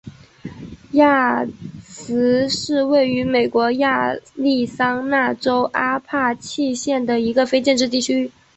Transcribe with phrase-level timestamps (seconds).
[0.93, 1.45] 亚
[1.85, 8.31] 兹是位于美国亚利桑那州阿帕契县的一个非建制地区。